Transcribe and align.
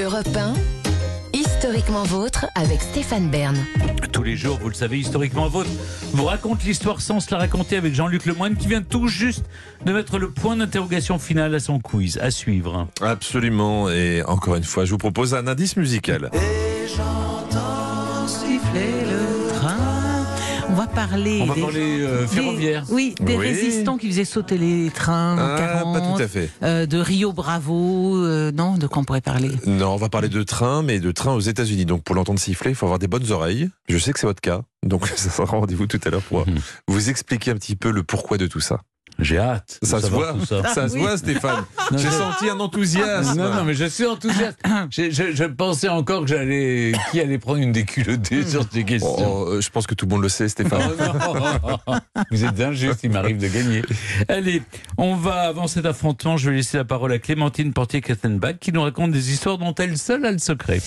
Europe 0.00 0.28
1, 0.36 0.54
historiquement 1.36 2.04
vôtre 2.04 2.46
avec 2.54 2.80
Stéphane 2.80 3.30
Bern. 3.30 3.56
Tous 4.12 4.22
les 4.22 4.36
jours, 4.36 4.56
vous 4.60 4.68
le 4.68 4.74
savez, 4.74 4.98
historiquement 4.98 5.48
vôtre, 5.48 5.70
vous 6.12 6.24
raconte 6.24 6.62
l'histoire 6.62 7.00
sans 7.00 7.18
se 7.18 7.32
la 7.32 7.38
raconter 7.38 7.76
avec 7.76 7.94
Jean-Luc 7.94 8.24
Lemoyne 8.26 8.56
qui 8.56 8.68
vient 8.68 8.82
tout 8.82 9.08
juste 9.08 9.44
de 9.84 9.92
mettre 9.92 10.18
le 10.18 10.30
point 10.30 10.56
d'interrogation 10.56 11.18
final 11.18 11.52
à 11.52 11.58
son 11.58 11.80
quiz. 11.80 12.16
À 12.22 12.30
suivre. 12.30 12.86
Absolument. 13.00 13.90
Et 13.90 14.22
encore 14.22 14.54
une 14.54 14.62
fois, 14.62 14.84
je 14.84 14.92
vous 14.92 14.98
propose 14.98 15.34
un 15.34 15.48
indice 15.48 15.76
musical. 15.76 16.30
Et 16.32 16.86
va 20.78 20.86
parler 20.86 21.40
On 21.42 21.46
va 21.46 21.54
des, 21.54 21.60
parler 21.60 22.00
euh, 22.02 22.20
des- 22.22 22.26
ferroviaire. 22.28 22.84
oui, 22.90 23.14
des 23.20 23.36
Oui. 23.36 23.46
résistants 23.48 23.96
qui 23.98 24.06
faisaient 24.08 24.24
sauter 24.24 24.56
les 24.58 24.90
trains 24.90 25.34
en 25.34 25.38
Ah, 25.38 25.58
40, 25.58 25.94
pas 25.94 26.00
tout 26.16 26.22
à 26.22 26.28
fait. 26.28 26.50
euh, 26.62 26.86
de 26.86 26.98
Rio 26.98 27.32
Bravo, 27.32 28.16
euh, 28.24 28.52
non, 28.52 28.76
de 28.78 28.86
quoi 28.86 29.02
on 29.02 29.04
pourrait 29.04 29.20
parler? 29.20 29.50
Non, 29.66 29.88
on 29.92 29.96
va 29.96 30.08
parler 30.08 30.28
de 30.28 30.42
train, 30.42 30.82
mais 30.82 31.00
de 31.00 31.10
train 31.10 31.32
aux 31.34 31.40
États-Unis. 31.40 31.84
Donc 31.84 32.02
pour 32.04 32.14
l'entendre 32.14 32.38
siffler, 32.38 32.70
il 32.70 32.74
faut 32.76 32.86
avoir 32.86 32.98
des 32.98 33.08
bonnes 33.08 33.30
oreilles. 33.32 33.68
Je 33.88 33.98
sais 33.98 34.12
que 34.12 34.20
c'est 34.20 34.26
votre 34.26 34.40
cas. 34.40 34.62
Donc 34.86 35.06
ça 35.16 35.30
sera 35.30 35.44
rendez-vous 35.46 35.86
tout 35.86 36.00
à 36.04 36.10
l'heure 36.10 36.22
pour 36.22 36.46
Mhm. 36.46 36.58
vous 36.86 37.10
expliquer 37.10 37.50
un 37.50 37.56
petit 37.56 37.74
peu 37.76 37.90
le 37.90 38.02
pourquoi 38.04 38.38
de 38.38 38.46
tout 38.46 38.60
ça. 38.60 38.80
J'ai 39.20 39.38
hâte. 39.38 39.78
Ça 39.82 40.00
se 40.00 40.06
voit, 40.06 40.34
ça. 40.46 40.88
se 40.88 40.96
voit, 40.96 41.16
Stéphane. 41.18 41.64
J'ai 41.96 42.08
senti 42.10 42.48
un 42.48 42.60
enthousiasme. 42.60 43.36
Non, 43.36 43.52
non, 43.52 43.64
mais 43.64 43.74
je 43.74 43.86
suis 43.86 44.06
enthousiaste. 44.06 44.58
je, 44.90 45.10
je- 45.10 45.32
je 45.34 45.44
pensais 45.44 45.88
encore 45.88 46.20
que 46.22 46.28
j'allais. 46.28 46.92
Qui 47.10 47.20
allait 47.20 47.38
prendre 47.38 47.58
une 47.58 47.72
déculottée 47.72 48.46
sur 48.46 48.64
ces 48.72 48.84
questions 48.84 49.16
Oh, 49.18 49.48
euh, 49.48 49.60
je 49.60 49.70
pense 49.70 49.86
que 49.88 49.94
tout 49.94 50.06
le 50.06 50.10
monde 50.10 50.22
le 50.22 50.28
sait, 50.28 50.48
Stéphane. 50.48 50.82
Oh 51.28 51.34
non. 51.36 51.96
Vous 52.30 52.44
êtes 52.44 52.60
injuste, 52.60 53.00
il 53.02 53.10
m'arrive 53.10 53.38
de 53.38 53.48
gagner. 53.48 53.82
Allez, 54.28 54.62
on 54.96 55.16
va 55.16 55.40
avant 55.48 55.66
cet 55.66 55.84
affrontement. 55.86 56.36
Je 56.36 56.50
vais 56.50 56.56
laisser 56.56 56.76
la 56.76 56.84
parole 56.84 57.10
à 57.12 57.18
Clémentine 57.18 57.72
Portier-Kattenbach 57.72 58.58
qui 58.60 58.72
nous 58.72 58.82
raconte 58.82 59.10
des 59.10 59.32
histoires 59.32 59.58
dont 59.58 59.74
elle 59.74 59.98
seule 59.98 60.24
a 60.26 60.30
le 60.30 60.38
secret. 60.38 60.80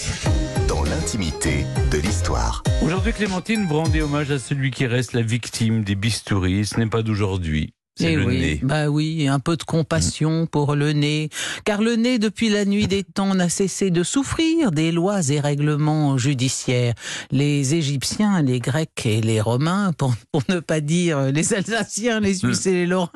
dans 0.70 0.84
l'intimité 0.84 1.66
de 1.92 1.98
l'histoire. 1.98 2.64
Aujourd'hui, 2.82 3.12
Clémentine, 3.12 3.66
vous 3.68 3.76
rendez 3.78 4.02
hommage 4.02 4.32
à 4.32 4.40
celui 4.40 4.72
qui 4.72 4.86
reste 4.88 5.12
la 5.14 5.22
victime 5.22 5.84
des 5.84 5.96
bistouris. 5.96 6.66
Ce 6.66 6.80
n'est 6.80 6.88
pas 6.88 7.02
d'aujourd'hui. 7.02 7.74
C'est 8.02 8.14
Eh 8.14 8.16
le 8.16 8.26
oui, 8.26 8.40
nez. 8.40 8.60
Bah 8.64 8.88
oui, 8.90 9.28
un 9.28 9.40
peu 9.40 9.56
de 9.58 9.64
compassion 9.64 10.46
pour 10.48 10.76
le 10.76 10.94
nez. 10.94 11.30
Car 11.66 11.82
le 11.82 11.96
nez, 11.96 12.20
depuis 12.20 12.50
la 12.50 12.66
nuit 12.66 12.88
des 12.88 13.04
temps, 13.04 13.34
n'a 13.36 13.50
cessé 13.50 13.92
de 13.92 14.04
souffrir 14.04 14.72
des 14.72 14.92
lois 14.92 15.22
et 15.30 15.40
règlements 15.40 16.18
judiciaires. 16.18 16.94
Les 17.32 17.76
Égyptiens, 17.76 18.42
les 18.42 18.60
Grecs 18.60 19.06
et 19.06 19.22
les 19.22 19.42
Romains, 19.42 19.94
pour, 19.98 20.14
pour 20.32 20.42
ne 20.50 20.60
pas 20.60 20.82
dire 20.82 21.32
les 21.32 21.54
Alsaciens, 21.54 22.20
les 22.20 22.34
Suisses 22.36 22.66
et 22.66 22.74
les 22.74 22.86
Lorrains, 22.88 23.10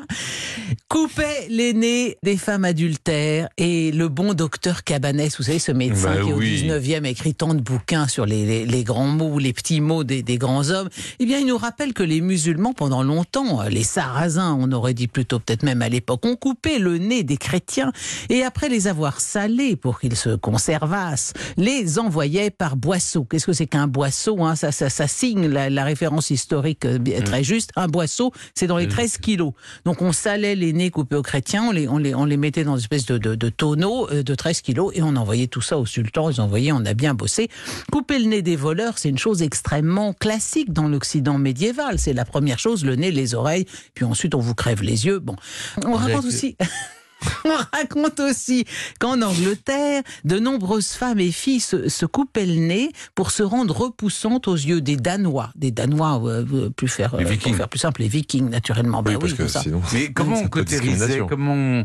coupaient 0.87 1.47
les 1.49 1.73
nez 1.73 2.17
des 2.23 2.37
femmes 2.37 2.65
adultères. 2.65 3.49
Et 3.57 3.91
le 3.91 4.07
bon 4.07 4.33
docteur 4.33 4.83
Cabanès, 4.83 5.37
vous 5.37 5.43
savez, 5.43 5.59
ce 5.59 5.71
médecin 5.71 6.15
Bah 6.15 6.21
qui, 6.23 6.33
oui. 6.33 6.61
au 6.63 6.73
19e, 6.77 7.05
écrit 7.05 7.33
tant 7.33 7.53
de 7.53 7.61
bouquins 7.61 8.07
sur 8.07 8.25
les, 8.25 8.45
les- 8.45 8.65
les 8.65 8.83
grands 8.83 9.07
mots, 9.07 9.39
les 9.39 9.53
petits 9.53 9.81
mots 9.81 10.03
des, 10.03 10.23
des 10.23 10.37
grands 10.37 10.69
hommes, 10.69 10.89
eh 11.19 11.25
bien, 11.25 11.39
il 11.39 11.45
nous 11.47 11.57
rappelle 11.57 11.93
que 11.93 12.03
les 12.03 12.21
musulmans, 12.21 12.73
pendant 12.73 13.03
longtemps, 13.03 13.63
les 13.69 13.83
sarrasins, 13.83 14.55
on 14.59 14.71
aurait 14.75 14.93
dit 14.93 15.07
plutôt 15.07 15.39
peut-être 15.39 15.63
même 15.63 15.81
à 15.81 15.89
l'époque, 15.89 16.25
ont 16.25 16.35
coupé 16.35 16.79
le 16.79 16.97
nez 16.97 17.23
des 17.23 17.37
chrétiens 17.37 17.91
et 18.29 18.43
après 18.43 18.69
les 18.69 18.87
avoir 18.87 19.19
salés 19.19 19.75
pour 19.75 19.99
qu'ils 19.99 20.15
se 20.15 20.29
conservassent, 20.29 21.33
les 21.57 21.99
envoyaient 21.99 22.51
par 22.51 22.75
boisseau. 22.75 23.25
Qu'est-ce 23.25 23.45
que 23.45 23.53
c'est 23.53 23.67
qu'un 23.67 23.87
boisseau 23.87 24.43
hein? 24.43 24.55
Ça, 24.55 24.71
ça, 24.71 24.89
ça 24.89 25.07
signe 25.07 25.47
la, 25.47 25.69
la 25.69 25.83
référence 25.83 26.29
historique 26.29 26.85
euh, 26.85 26.99
très 27.23 27.43
juste. 27.43 27.71
Un 27.75 27.87
boisseau, 27.87 28.31
c'est 28.53 28.67
dans 28.67 28.77
les 28.77 28.87
13 28.87 29.17
kilos. 29.17 29.53
Donc 29.85 30.01
on 30.01 30.11
salait 30.11 30.55
les 30.55 30.73
nez 30.73 30.91
coupés 30.91 31.15
aux 31.15 31.23
chrétiens, 31.23 31.65
on 31.65 31.71
les, 31.71 31.87
on 31.87 31.97
les, 31.97 32.15
on 32.15 32.25
les 32.25 32.37
mettait 32.37 32.63
dans 32.63 32.75
une 32.75 32.81
espèce 32.81 33.05
de, 33.05 33.17
de, 33.17 33.35
de 33.35 33.49
tonneau 33.49 34.09
euh, 34.11 34.23
de 34.23 34.35
13 34.35 34.61
kilos 34.61 34.91
et 34.95 35.01
on 35.01 35.15
envoyait 35.15 35.47
tout 35.47 35.61
ça 35.61 35.77
au 35.77 35.85
sultan. 35.85 36.29
Ils 36.29 36.41
envoyaient, 36.41 36.71
on 36.71 36.85
a 36.85 36.93
bien 36.93 37.13
bossé. 37.13 37.49
Couper 37.91 38.19
le 38.19 38.25
nez 38.25 38.41
des 38.41 38.55
voleurs, 38.55 38.97
c'est 38.97 39.09
une 39.09 39.17
chose 39.17 39.41
extrêmement 39.41 40.13
classique 40.13 40.73
dans 40.73 40.87
l'Occident 40.87 41.37
médiéval. 41.37 41.99
C'est 41.99 42.13
la 42.13 42.25
première 42.25 42.59
chose, 42.59 42.85
le 42.85 42.95
nez, 42.95 43.11
les 43.11 43.35
oreilles, 43.35 43.65
puis 43.93 44.05
ensuite 44.05 44.35
on 44.35 44.39
vous 44.39 44.54
crève 44.55 44.81
les 44.81 45.05
yeux. 45.05 45.19
Bon, 45.19 45.35
on 45.85 45.93
raconte 45.93 46.25
aussi. 46.25 46.57
On 47.45 47.55
raconte 47.75 48.19
aussi 48.19 48.65
qu'en 48.99 49.19
Angleterre, 49.21 50.03
de 50.25 50.37
nombreuses 50.37 50.89
femmes 50.91 51.19
et 51.19 51.31
filles 51.31 51.61
se, 51.61 51.89
se 51.89 52.05
coupaient 52.05 52.45
le 52.45 52.55
nez 52.55 52.91
pour 53.15 53.31
se 53.31 53.41
rendre 53.41 53.75
repoussantes 53.75 54.47
aux 54.47 54.53
yeux 54.55 54.81
des 54.81 54.95
Danois. 54.95 55.49
Des 55.55 55.71
Danois, 55.71 56.21
euh, 56.23 56.45
euh, 56.53 56.69
plus 56.69 56.87
faire, 56.87 57.15
euh, 57.15 57.23
Vikings. 57.23 57.51
pour 57.53 57.57
faire 57.57 57.69
plus 57.69 57.79
simple, 57.79 58.01
les 58.01 58.09
Vikings, 58.09 58.49
naturellement. 58.49 58.99
Oui, 59.03 59.13
Bah 59.13 59.19
parce 59.19 59.31
oui, 59.31 59.37
que 59.37 59.43
pour 59.43 59.51
ça. 59.51 59.61
sinon. 59.61 59.81
Mais 59.93 60.11
comment 60.11 60.37
on 60.37 60.47
cautérisait. 60.49 61.21
Comment 61.27 61.83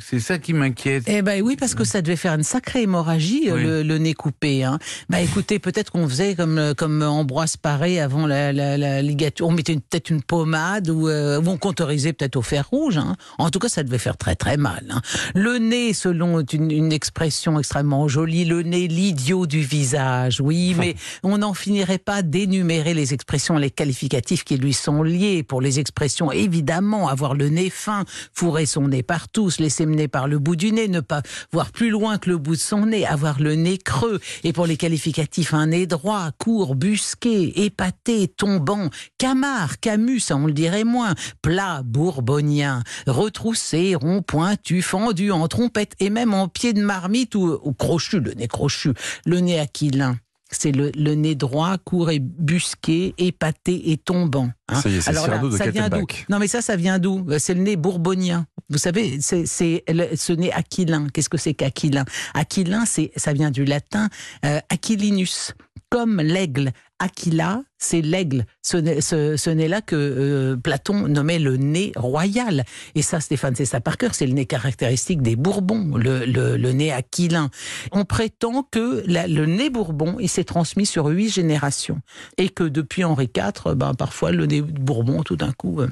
C'est 0.00 0.20
ça 0.20 0.38
qui 0.38 0.54
m'inquiète. 0.54 1.04
Eh 1.06 1.20
ben 1.20 1.42
oui, 1.42 1.56
parce 1.56 1.74
que 1.74 1.84
ça 1.84 2.00
devait 2.00 2.16
faire 2.16 2.32
une 2.32 2.42
sacrée 2.42 2.82
hémorragie, 2.82 3.50
euh, 3.50 3.54
Oui. 3.56 3.62
le, 3.62 3.82
le 3.82 3.98
nez 3.98 4.14
coupé. 4.14 4.64
Hein. 4.64 4.78
Bah 5.10 5.20
écoutez, 5.20 5.58
peut-être 5.58 5.92
qu'on 5.92 6.08
faisait 6.08 6.34
comme 6.34 6.56
euh, 6.58 6.72
comme 6.72 7.02
Ambroise 7.02 7.58
Paré 7.58 8.00
avant 8.00 8.26
la, 8.26 8.54
la, 8.54 8.78
la 8.78 9.02
ligature, 9.02 9.48
on 9.48 9.52
mettait 9.52 9.74
peut-être 9.74 10.08
une 10.08 10.22
pommade 10.22 10.88
ou, 10.88 11.08
euh, 11.08 11.42
on 11.46 11.58
contorisait 11.58 12.14
peut-être 12.14 12.36
au 12.36 12.42
fer 12.42 12.66
rouge. 12.70 12.96
Hein. 12.96 13.16
En 13.36 13.50
tout 13.50 13.58
cas, 13.58 13.68
ça 13.68 13.82
devait 13.82 13.98
faire 13.98 14.16
très 14.16 14.34
très 14.34 14.56
mal. 14.56 14.86
Hein. 14.90 15.02
Le 15.34 15.58
nez, 15.58 15.92
selon 15.92 16.40
une, 16.40 16.70
une 16.70 16.92
expression 16.92 17.58
extrêmement 17.58 18.08
jolie, 18.08 18.46
le 18.46 18.62
nez 18.62 18.88
l'idiot 18.88 19.46
du 19.46 19.60
visage. 19.60 20.40
Oui, 20.40 20.74
mais 20.78 20.94
on 21.22 21.36
n'en 21.38 21.52
finirait 21.52 21.98
pas 21.98 22.22
d'énumérer 22.22 22.94
les 22.94 23.12
expressions, 23.12 23.58
les 23.58 23.70
qualificatifs 23.70 24.42
qui 24.44 24.56
lui 24.56 24.72
sont 24.72 25.02
liés. 25.02 25.42
Pour 25.42 25.60
les 25.60 25.78
expressions, 25.80 26.32
évidemment, 26.32 27.08
avoir 27.08 27.34
le 27.34 27.50
nez 27.50 27.68
fin, 27.68 28.04
fourrer 28.32 28.64
son 28.64 28.88
nez 28.88 29.01
partout, 29.02 29.50
se 29.50 29.62
laisser 29.62 29.86
mener 29.86 30.08
par 30.08 30.28
le 30.28 30.38
bout 30.38 30.56
du 30.56 30.72
nez, 30.72 30.88
ne 30.88 31.00
pas 31.00 31.22
voir 31.52 31.70
plus 31.70 31.90
loin 31.90 32.18
que 32.18 32.30
le 32.30 32.38
bout 32.38 32.54
de 32.54 32.60
son 32.60 32.86
nez, 32.86 33.06
avoir 33.06 33.40
le 33.40 33.54
nez 33.54 33.78
creux. 33.78 34.20
Et 34.44 34.52
pour 34.52 34.66
les 34.66 34.76
qualificatifs, 34.76 35.54
un 35.54 35.68
nez 35.68 35.86
droit, 35.86 36.30
court, 36.38 36.74
busqué, 36.74 37.64
épaté, 37.64 38.28
tombant, 38.28 38.90
camard, 39.18 39.80
camus, 39.80 40.20
ça 40.20 40.36
on 40.36 40.46
le 40.46 40.52
dirait 40.52 40.84
moins, 40.84 41.14
plat, 41.42 41.82
bourbonien, 41.84 42.82
retroussé, 43.06 43.94
rond, 43.94 44.22
pointu, 44.22 44.82
fendu, 44.82 45.30
en 45.30 45.46
trompette 45.48 45.92
et 46.00 46.10
même 46.10 46.34
en 46.34 46.48
pied 46.48 46.72
de 46.72 46.82
marmite 46.82 47.34
ou 47.34 47.74
crochu, 47.78 48.20
le 48.20 48.32
nez 48.32 48.48
crochu, 48.48 48.92
le 49.26 49.40
nez 49.40 49.58
aquilin. 49.58 50.16
C'est 50.54 50.70
le, 50.72 50.92
le 50.94 51.14
nez 51.14 51.34
droit, 51.34 51.76
court 51.78 52.10
et 52.10 52.18
busqué, 52.20 53.14
épaté 53.18 53.90
et 53.90 53.96
tombant. 53.96 54.50
hein. 54.68 54.80
Ça 54.80 54.88
y 54.90 54.96
est, 54.96 55.00
c'est 55.00 55.10
Alors 55.10 55.26
là, 55.26 55.32
Cyrano 55.34 55.48
de 55.50 55.56
ça 55.56 55.70
vient 55.70 55.88
d'où. 55.88 56.06
Non, 56.28 56.38
mais 56.38 56.46
ça, 56.46 56.60
ça 56.62 56.76
vient 56.76 56.98
d'où? 56.98 57.24
Euh, 57.30 57.38
C'est 57.38 57.54
le 57.54 57.62
nez 57.62 57.76
bourbonien. 57.76 58.46
Vous 58.68 58.78
savez, 58.78 59.18
c'est 59.20 59.46
c'est 59.46 59.82
le- 59.88 60.14
ce 60.14 60.32
nez 60.32 60.52
aquilin. 60.52 61.06
Qu'est-ce 61.12 61.28
que 61.28 61.38
c'est 61.38 61.54
qu'aquilin? 61.54 62.04
Aquilin, 62.34 62.84
c'est 62.86 63.10
ça 63.16 63.32
vient 63.32 63.50
du 63.50 63.64
latin 63.64 64.08
euh, 64.44 64.60
aquilinus, 64.70 65.52
comme 65.90 66.20
l'aigle. 66.20 66.72
Aquila, 67.02 67.64
c'est 67.78 68.00
l'aigle. 68.00 68.46
Ce, 68.62 68.78
ce 69.00 69.50
nez-là 69.50 69.80
que 69.80 69.96
euh, 69.96 70.56
Platon 70.56 71.08
nommait 71.08 71.40
le 71.40 71.56
nez 71.56 71.90
royal. 71.96 72.64
Et 72.94 73.02
ça, 73.02 73.18
Stéphane, 73.18 73.56
c'est 73.56 73.64
ça 73.64 73.80
par 73.80 73.96
cœur. 73.96 74.14
C'est 74.14 74.26
le 74.26 74.34
nez 74.34 74.46
caractéristique 74.46 75.20
des 75.20 75.34
Bourbons, 75.34 75.96
le, 75.96 76.72
nez 76.72 76.92
aquilin. 76.92 77.50
On 77.90 78.04
prétend 78.04 78.62
que 78.62 79.02
le 79.04 79.46
nez 79.46 79.68
Bourbon, 79.68 80.16
il 80.20 80.28
s'est 80.28 80.44
transmis 80.44 80.86
sur 80.86 81.06
huit 81.06 81.28
générations. 81.28 82.00
Et 82.38 82.48
que 82.48 82.62
depuis 82.62 83.02
Henri 83.02 83.28
IV, 83.36 83.74
ben, 83.74 83.94
parfois, 83.94 84.30
le 84.30 84.46
nez 84.46 84.62
Bourbon, 84.62 85.24
tout 85.24 85.36
d'un 85.36 85.50
coup, 85.50 85.80
euh, 85.80 85.88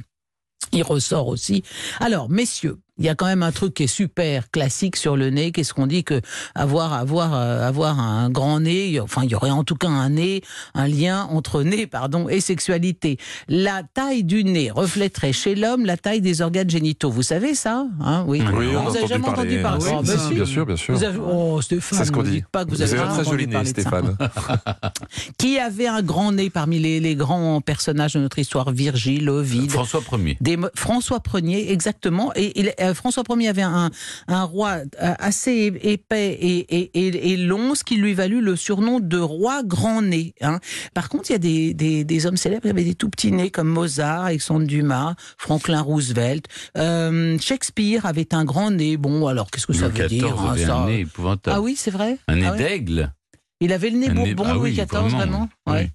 il 0.70 0.84
ressort 0.84 1.26
aussi. 1.26 1.64
Alors, 1.98 2.30
messieurs, 2.30 2.78
il 3.00 3.06
y 3.06 3.08
a 3.08 3.14
quand 3.16 3.26
même 3.26 3.42
un 3.42 3.50
truc 3.50 3.74
qui 3.74 3.82
est 3.84 3.86
super 3.88 4.50
classique 4.52 4.94
sur 4.96 5.16
le 5.16 5.30
nez. 5.30 5.50
Qu'est-ce 5.50 5.74
qu'on 5.74 5.88
dit 5.88 6.04
que 6.04 6.20
avoir 6.54 6.92
avoir 6.92 7.34
euh, 7.34 7.66
avoir 7.66 7.98
un 7.98 8.30
grand 8.30 8.60
nez, 8.60 9.00
enfin 9.00 9.22
il 9.24 9.30
y 9.30 9.34
aurait 9.34 9.50
en 9.50 9.64
tout 9.64 9.74
cas 9.74 9.88
un 9.88 10.10
nez, 10.10 10.42
un 10.74 10.86
lien 10.86 11.24
entre 11.30 11.62
nez 11.64 11.86
pardon 11.88 12.28
et 12.28 12.40
sexualité. 12.40 13.18
La 13.48 13.82
taille 13.94 14.22
du 14.22 14.44
nez 14.44 14.70
reflèterait 14.70 15.32
chez 15.32 15.54
l'homme 15.56 15.84
la 15.86 15.96
taille 15.96 16.20
des 16.20 16.42
organes 16.42 16.70
génitaux. 16.70 17.10
Vous 17.10 17.22
savez 17.22 17.54
ça 17.54 17.86
hein? 18.00 18.24
Oui. 18.28 18.40
Oui, 18.52 18.66
on 18.76 18.84
vous 18.84 18.94
a 18.96 18.98
avez 18.98 19.06
jamais 19.08 19.28
entendu 19.28 19.58
parler 19.62 19.84
Oui, 19.84 19.90
Ah, 19.98 20.02
bah 20.02 20.12
bien 20.32 20.44
sûr, 20.44 20.66
bien 20.66 20.76
sûr. 20.76 20.94
Vous 20.94 21.02
avez- 21.04 21.18
Oh 21.18 21.60
Stéphane, 21.62 21.98
C'est 21.98 22.04
ce 22.04 22.12
qu'on 22.12 22.20
ne 22.22 22.26
dit. 22.26 22.30
dites 22.36 22.48
pas 22.48 22.64
que 22.64 22.70
vous 22.70 22.76
Vous 22.76 22.82
avez 22.82 22.92
avez 22.98 23.08
un 23.08 23.14
très 23.14 23.24
joli 23.24 23.46
nez. 23.46 23.64
Stéphane. 23.64 24.16
Qui 25.38 25.58
avait 25.58 25.86
un 25.86 26.02
grand 26.02 26.32
nez 26.32 26.50
parmi 26.50 26.78
les, 26.78 27.00
les 27.00 27.14
grands 27.14 27.60
personnages 27.60 28.14
de 28.14 28.20
notre 28.20 28.38
histoire? 28.38 28.70
Virgile, 28.72 29.28
Ovide. 29.30 29.70
François 29.70 30.00
Ier. 30.18 30.36
Des 30.40 30.58
François 30.74 31.22
Ier, 31.34 31.72
exactement. 31.72 32.32
Et 32.34 32.58
il- 32.60 32.72
euh, 32.90 32.94
François 32.94 33.22
Ier 33.38 33.48
avait 33.48 33.62
un, 33.62 33.90
un 34.28 34.42
roi 34.44 34.78
euh, 35.02 35.14
assez 35.18 35.72
épais 35.82 36.32
et, 36.40 36.58
et, 36.76 36.90
et, 37.06 37.32
et 37.32 37.36
long, 37.36 37.74
ce 37.74 37.84
qui 37.84 37.96
lui 37.96 38.14
valut 38.14 38.40
le 38.40 38.56
surnom 38.56 39.00
de 39.00 39.18
roi 39.18 39.62
grand 39.64 40.02
nez. 40.02 40.34
hein. 40.40 40.58
Par 40.94 41.08
contre, 41.08 41.30
il 41.30 41.32
y 41.32 41.36
a 41.36 41.38
des, 41.38 41.74
des, 41.74 42.04
des 42.04 42.26
hommes 42.26 42.36
célèbres 42.36 42.62
qui 42.62 42.68
avaient 42.70 42.84
des 42.84 42.94
tout 42.94 43.08
petits 43.08 43.32
nez 43.32 43.50
comme 43.50 43.68
Mozart, 43.68 44.24
Alexandre 44.24 44.66
Dumas, 44.66 45.14
Franklin 45.38 45.80
Roosevelt. 45.80 46.46
Euh, 46.76 47.38
Shakespeare 47.40 48.06
avait 48.06 48.34
un 48.34 48.44
grand 48.44 48.70
nez. 48.70 48.96
Bon, 48.96 49.26
alors 49.26 49.50
qu'est-ce 49.50 49.66
que 49.66 49.72
ça 49.72 49.88
veut 49.88 50.08
dire 50.08 50.38
hein, 50.40 50.56
ça 50.56 50.76
un 50.78 50.86
nez 50.86 51.00
épouvantable. 51.00 51.56
Ah 51.56 51.60
oui, 51.60 51.74
c'est 51.76 51.90
vrai 51.90 52.18
Un 52.28 52.36
nez 52.36 52.46
Ah 52.46 52.52
ouais 52.52 52.58
d'aigle. 52.58 53.12
Il 53.60 53.72
avait 53.72 53.90
le 53.90 53.98
nez 53.98 54.08
Bourbon, 54.08 54.44
ah 54.46 54.54
Louis 54.54 54.70
oui, 54.70 54.72
XIV, 54.72 55.10
vraiment, 55.16 55.48
Oui. 55.66 55.72
Ouais. 55.74 55.90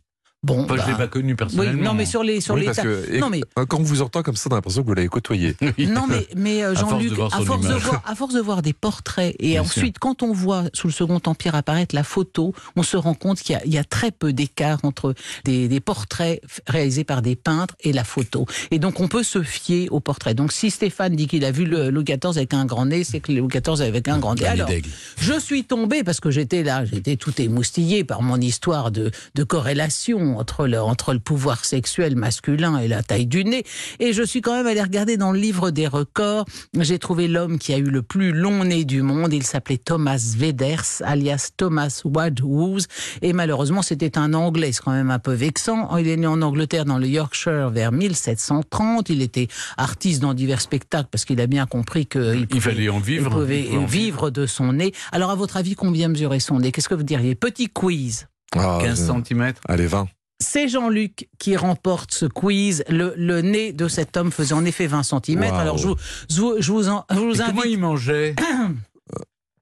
Bon, 0.45 0.63
Enfin, 0.65 0.75
je 0.75 0.81
bah, 0.81 0.85
l'ai 0.89 0.93
pas 0.97 1.07
connu 1.07 1.29
oui, 1.31 1.35
personnellement. 1.35 1.83
non, 1.83 1.93
mais 1.95 2.05
sur 2.05 2.21
les 2.23 2.39
sur 2.39 2.53
Oui, 2.53 2.59
les 2.61 2.65
parce 2.67 2.77
ta- 2.77 2.83
que 2.83 3.13
et- 3.15 3.17
non 3.19 3.29
mais 3.31 3.41
quand 3.55 3.79
on 3.79 3.83
vous 3.83 4.01
entend 4.03 4.21
comme 4.21 4.35
ça, 4.35 4.47
on 4.49 4.53
a 4.53 4.57
l'impression 4.57 4.83
que 4.83 4.87
vous 4.87 4.93
l'avez 4.93 5.07
côtoyé. 5.07 5.55
non 5.79 6.05
mais 6.07 6.27
mais 6.35 6.63
euh, 6.63 6.75
Jean-Luc 6.75 7.13
à 7.13 7.41
force 7.41 7.61
de 7.67 7.73
voir 7.73 8.03
à 8.05 8.13
force 8.15 8.33
de 8.35 8.39
voir 8.41 8.61
des 8.61 8.73
portraits 8.73 9.35
et 9.39 9.53
Bien 9.53 9.61
ensuite 9.63 9.97
quand 9.97 10.21
on 10.21 10.33
voit 10.33 10.65
sous 10.73 10.85
le 10.87 10.93
Second 10.93 11.19
Empire 11.25 11.55
apparaître 11.55 11.95
la 11.95 12.03
photo, 12.03 12.53
on 12.75 12.83
se 12.83 12.95
rend 12.95 13.15
compte 13.15 13.39
qu'il 13.39 13.53
y 13.53 13.55
a, 13.55 13.65
il 13.65 13.73
y 13.73 13.77
a 13.79 13.83
très 13.83 14.11
peu 14.11 14.33
d'écart 14.33 14.79
entre 14.83 15.15
des, 15.45 15.67
des 15.67 15.79
portraits 15.79 16.41
réalisés 16.67 17.03
par 17.05 17.23
des 17.23 17.35
peintres 17.35 17.75
et 17.81 17.91
la 17.91 18.03
photo. 18.03 18.45
Et 18.69 18.77
donc 18.77 18.99
on 18.99 19.07
peut 19.07 19.23
se 19.23 19.41
fier 19.41 19.87
aux 19.89 19.99
portraits. 19.99 20.35
Donc 20.37 20.51
si 20.51 20.69
Stéphane 20.69 21.15
dit 21.15 21.25
qu'il 21.27 21.43
a 21.45 21.51
vu 21.51 21.65
le 21.65 21.89
Louis 21.89 22.03
XIV 22.03 22.37
avec 22.37 22.53
un 22.53 22.65
grand 22.65 22.85
nez, 22.85 23.03
c'est 23.03 23.19
que 23.19 23.31
le 23.31 23.39
Louis 23.39 23.47
XIV 23.49 23.81
avec 23.81 24.07
un 24.07 24.19
grand 24.19 24.35
nez. 24.39 24.45
Alors, 24.45 24.69
je 25.17 25.39
suis 25.39 25.63
tombé 25.63 26.03
parce 26.03 26.19
que 26.19 26.29
j'étais 26.29 26.61
là, 26.61 26.85
j'étais 26.85 27.15
tout 27.15 27.33
émoustillé 27.41 28.03
par 28.03 28.21
mon 28.21 28.37
histoire 28.39 28.91
de, 28.91 29.09
de 29.33 29.43
corrélation 29.43 30.34
entre 30.37 30.67
le, 30.67 30.81
entre 30.81 31.13
le 31.13 31.19
pouvoir 31.19 31.65
sexuel 31.65 32.15
masculin 32.15 32.77
et 32.77 32.87
la 32.87 33.03
taille 33.03 33.27
du 33.27 33.43
nez. 33.43 33.63
Et 33.99 34.13
je 34.13 34.23
suis 34.23 34.41
quand 34.41 34.53
même 34.55 34.67
allé 34.67 34.81
regarder 34.81 35.17
dans 35.17 35.31
le 35.31 35.39
livre 35.39 35.71
des 35.71 35.87
records. 35.87 36.45
J'ai 36.79 36.99
trouvé 36.99 37.27
l'homme 37.27 37.59
qui 37.59 37.73
a 37.73 37.77
eu 37.77 37.83
le 37.83 38.01
plus 38.01 38.31
long 38.31 38.63
nez 38.63 38.85
du 38.85 39.01
monde. 39.01 39.33
Il 39.33 39.43
s'appelait 39.43 39.77
Thomas 39.77 40.33
Veders, 40.37 41.01
alias 41.03 41.49
Thomas 41.55 42.01
Wadhouse. 42.03 42.87
Et 43.21 43.33
malheureusement, 43.33 43.81
c'était 43.81 44.17
un 44.17 44.33
Anglais. 44.33 44.71
C'est 44.71 44.83
quand 44.83 44.91
même 44.91 45.11
un 45.11 45.19
peu 45.19 45.33
vexant. 45.33 45.95
Il 45.97 46.07
est 46.07 46.17
né 46.17 46.27
en 46.27 46.41
Angleterre 46.41 46.85
dans 46.85 46.97
le 46.97 47.07
Yorkshire 47.07 47.69
vers 47.69 47.91
1730. 47.91 49.09
Il 49.09 49.21
était 49.21 49.47
artiste 49.77 50.21
dans 50.21 50.33
divers 50.33 50.61
spectacles 50.61 51.09
parce 51.11 51.25
qu'il 51.25 51.39
a 51.41 51.47
bien 51.47 51.65
compris 51.65 52.05
qu'il 52.05 52.47
Il 52.53 52.61
fallait 52.61 52.89
en 52.89 52.99
vivre. 52.99 53.27
il 53.27 53.29
pouvait 53.29 53.59
Il 53.61 53.65
pouvait 53.65 53.77
en 53.77 53.85
vivre 53.85 54.29
de 54.29 54.45
son 54.45 54.73
nez. 54.73 54.93
Alors, 55.11 55.31
à 55.31 55.35
votre 55.35 55.57
avis, 55.57 55.75
combien 55.75 56.07
mesurait 56.07 56.39
son 56.39 56.59
nez? 56.59 56.71
Qu'est-ce 56.71 56.89
que 56.89 56.95
vous 56.95 57.03
diriez? 57.03 57.35
Petit 57.35 57.69
quiz. 57.69 58.27
Ah, 58.55 58.79
15 58.81 59.09
euh, 59.09 59.23
cm. 59.23 59.53
Allez, 59.67 59.87
20. 59.87 60.07
C'est 60.39 60.67
Jean-Luc 60.67 61.29
qui 61.39 61.55
remporte 61.55 62.13
ce 62.13 62.25
quiz. 62.25 62.83
Le, 62.89 63.13
le 63.15 63.41
nez 63.41 63.71
de 63.73 63.87
cet 63.87 64.17
homme 64.17 64.31
faisait 64.31 64.53
en 64.53 64.65
effet 64.65 64.85
20 64.87 65.03
cm. 65.03 65.39
Waouh. 65.39 65.53
Alors, 65.55 65.77
je 65.77 65.87
vous, 65.87 65.95
je 66.29 66.41
vous, 66.41 66.55
je 66.59 66.71
vous 66.71 66.89
en- 66.89 67.05
je 67.09 67.15
vous 67.19 67.35
Et 67.41 67.45
Comment 67.45 67.61
invite. 67.61 67.71
il 67.73 67.79
mangeait 67.79 68.35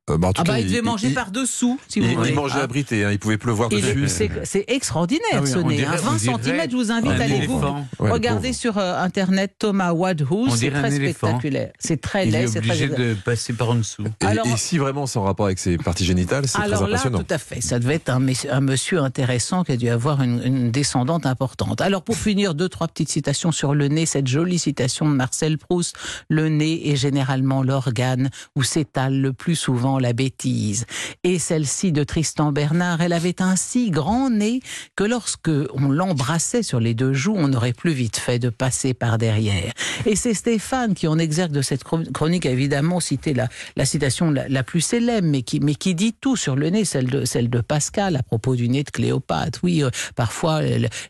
Euh, 0.09 0.17
bah, 0.17 0.27
en 0.27 0.33
tout 0.33 0.41
Ah 0.41 0.43
bah, 0.45 0.53
cas, 0.55 0.59
il 0.59 0.67
devait 0.67 0.81
manger 0.81 1.07
il, 1.07 1.13
par-dessous, 1.13 1.79
si 1.87 1.99
il, 1.99 2.05
vous 2.05 2.11
il 2.11 2.17
voulez. 2.17 2.31
mangeait 2.33 2.55
Ah. 2.59 2.63
abrité, 2.63 3.05
hein, 3.05 3.11
il 3.13 3.19
pouvait 3.19 3.37
pleuvoir 3.37 3.69
Il 3.71 3.85
est- 3.85 3.93
dessus. 3.95 4.29
C'est 4.43 4.65
extraordinaire 4.67 5.21
Ah 5.35 5.39
oui, 5.41 5.47
ce 5.49 5.59
nez. 5.59 5.77
dirait- 5.77 5.95
hein. 5.95 6.01
20 6.01 6.11
on 6.33 6.37
dirait 6.37 6.57
cm, 6.57 6.71
je 6.71 6.75
vous 6.75 6.91
invite 6.91 7.11
un 7.11 7.19
à 7.21 7.23
aller 7.23 7.35
vous. 7.47 7.53
éléphant. 7.53 7.87
Ouais, 7.99 8.11
Regardez 8.11 8.51
sur 8.51 8.77
euh, 8.77 9.01
internet 9.01 9.53
Thomas 9.57 9.93
On 9.93 9.99
Wadhouse, 9.99 10.55
c'est 10.57 10.71
très 10.71 10.91
spectaculaire. 10.91 11.71
C'est 11.79 12.01
très 12.01 12.27
Il 12.27 12.35
est 12.35 12.39
laid, 12.41 12.47
c'est 12.47 12.59
très 12.59 12.83
obligé 12.83 12.89
de 12.89 13.13
passer 13.13 13.53
par 13.53 13.69
en 13.69 13.75
dessous. 13.75 14.03
Et, 14.21 14.25
Alors- 14.25 14.45
et 14.45 14.57
si 14.57 14.77
vraiment 14.77 15.05
c'est 15.05 15.19
en 15.19 15.23
rapport 15.23 15.45
avec 15.45 15.57
ses 15.57 15.77
parties 15.77 16.03
génitales, 16.03 16.47
c'est 16.47 16.57
très 16.57 16.63
Alors 16.67 16.81
là, 16.81 16.87
impressionnant. 16.97 17.19
tout 17.19 17.33
à 17.33 17.37
fait. 17.37 17.61
Ça 17.61 17.79
devait 17.79 17.95
être 17.95 18.09
un, 18.09 18.19
monsieur 18.59 18.99
intéressant 18.99 19.63
qui 19.63 19.71
a 19.71 19.77
dû 19.77 19.87
avoir 19.87 20.21
une, 20.21 20.41
une 20.43 20.69
descendante 20.71 21.25
importante. 21.25 21.79
Alors 21.79 22.01
pour 22.03 22.17
finir, 22.17 22.55
deux, 22.55 22.67
trois 22.67 22.89
petites 22.89 23.09
citations 23.09 23.53
sur 23.53 23.73
le 23.73 23.87
nez. 23.87 24.05
Cette 24.05 24.27
jolie 24.27 24.59
citation 24.59 25.09
de 25.09 25.15
Marcel 25.15 25.57
Proust. 25.57 25.95
Le 26.27 26.49
nez 26.49 26.89
est 26.91 26.97
généralement 26.97 27.63
l'organe 27.63 28.29
où 28.57 28.63
s'étale 28.63 29.17
le 29.21 29.31
plus 29.31 29.55
souvent 29.55 29.92
la 29.99 30.13
bêtise. 30.13 30.85
Et 31.23 31.39
celle-ci 31.39 31.91
de 31.91 32.03
Tristan 32.03 32.51
Bernard, 32.51 33.01
elle 33.01 33.13
avait 33.13 33.41
un 33.41 33.55
si 33.55 33.91
grand 33.91 34.29
nez 34.29 34.61
que 34.95 35.03
lorsque 35.03 35.51
on 35.73 35.89
l'embrassait 35.89 36.63
sur 36.63 36.79
les 36.79 36.93
deux 36.93 37.13
joues, 37.13 37.35
on 37.35 37.51
aurait 37.53 37.73
plus 37.73 37.93
vite 37.93 38.17
fait 38.17 38.39
de 38.39 38.49
passer 38.49 38.93
par 38.93 39.17
derrière. 39.17 39.73
Et 40.05 40.15
c'est 40.15 40.33
Stéphane 40.33 40.93
qui, 40.93 41.07
en 41.07 41.17
exergue 41.17 41.51
de 41.51 41.61
cette 41.61 41.83
chro- 41.83 42.11
chronique, 42.11 42.45
a 42.45 42.51
évidemment 42.51 42.99
cité 42.99 43.33
la, 43.33 43.47
la 43.75 43.85
citation 43.85 44.31
la, 44.31 44.63
plus 44.63 44.81
célèbre, 44.81 45.27
mais 45.27 45.41
qui, 45.41 45.59
mais 45.59 45.75
qui 45.75 45.95
dit 45.95 46.13
tout 46.13 46.35
sur 46.35 46.55
le 46.55 46.69
nez, 46.69 46.85
celle 46.85 47.07
de, 47.07 47.25
celle 47.25 47.49
de 47.49 47.61
Pascal 47.61 48.15
à 48.15 48.23
propos 48.23 48.55
du 48.55 48.69
nez 48.69 48.83
de 48.83 48.91
Cléopâtre. 48.91 49.59
Oui, 49.63 49.83
euh, 49.83 49.89
parfois 50.15 50.61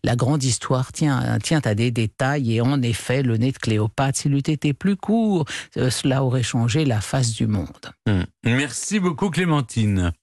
la 0.03 0.15
grande 0.15 0.43
histoire 0.43 0.91
tient, 0.91 1.39
à 1.63 1.75
des 1.75 1.91
détails, 1.91 2.55
et 2.55 2.61
en 2.61 2.81
effet, 2.81 3.23
le 3.23 3.37
nez 3.37 3.51
de 3.51 3.57
Cléopâtre, 3.57 4.19
s'il 4.19 4.33
eût 4.33 4.37
été 4.37 4.73
plus 4.73 4.95
court, 4.95 5.45
euh, 5.77 5.89
cela 5.89 6.23
aurait 6.23 6.43
changé 6.43 6.85
la 6.85 7.01
face 7.01 7.31
du 7.31 7.47
monde. 7.47 7.91
Hum. 8.07 8.25
Merci 8.45 8.99
beaucoup 8.99 9.29
Clémentine. 9.29 10.13